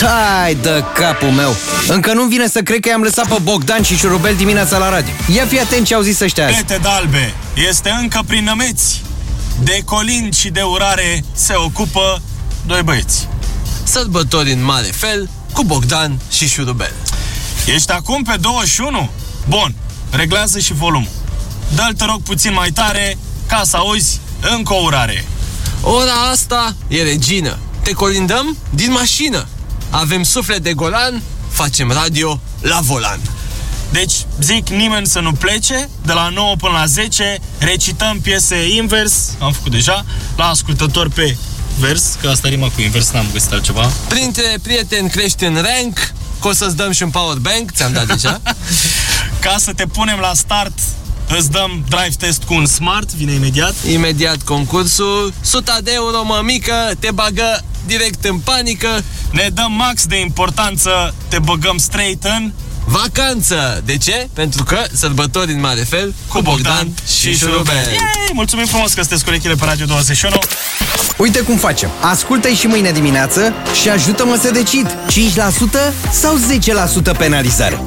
[0.00, 1.56] Tai de capul meu!
[1.88, 5.12] Încă nu vine să cred că i-am lăsat pe Bogdan și Șurubel dimineața la radio.
[5.34, 6.56] Ia fi atent ce au zis ăștia azi.
[6.56, 7.34] Pete dalbe,
[7.68, 9.02] este încă prin nămeți.
[9.62, 12.22] De colind și de urare se ocupă
[12.66, 13.28] doi băieți.
[13.82, 16.92] Sărbători în mare fel cu Bogdan și Șurubel.
[17.74, 19.10] Ești acum pe 21?
[19.48, 19.74] Bun,
[20.10, 21.08] reglează și volumul.
[21.74, 24.20] Dă-l, te rog, puțin mai tare ca să auzi
[24.56, 25.24] încă o urare.
[25.80, 27.58] Ora asta e regină.
[27.82, 29.46] Te colindăm din mașină.
[29.90, 33.20] Avem suflet de golan, facem radio la volan.
[33.90, 39.30] Deci, zic nimeni să nu plece, de la 9 până la 10 recităm piese invers,
[39.38, 40.04] am făcut deja,
[40.36, 41.36] la ascultător pe
[41.78, 43.90] vers, că asta rima cu invers, n-am găsit altceva.
[44.08, 48.06] Printre prieteni crești în rank, că o să-ți dăm și un power bank, ți-am dat
[48.06, 48.40] deja.
[49.44, 50.78] Ca să te punem la start,
[51.38, 53.74] îți dăm drive test cu un smart, vine imediat.
[53.92, 59.04] Imediat concursul, 100 de euro mămică, te bagă direct în panică.
[59.30, 62.52] Ne dăm max de importanță, te băgăm straight în
[62.84, 63.82] Vacanță!
[63.84, 64.28] De ce?
[64.32, 66.88] Pentru că sărbători în mare fel cu Bogdan
[67.20, 67.74] și Șurubel.
[67.74, 67.98] Yay!
[68.32, 70.38] Mulțumim frumos că sunteți cu urechile pe Radio 21.
[71.16, 71.90] Uite cum facem.
[72.00, 73.52] Ascultă-i și mâine dimineață
[73.82, 74.96] și ajută-mă să decid.
[75.08, 76.38] 5% sau
[77.14, 77.80] 10% penalizare?